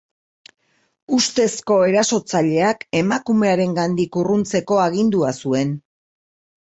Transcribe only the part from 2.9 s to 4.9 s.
emakumearengandik urruntzeko